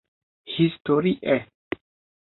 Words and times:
Historie 0.55 1.39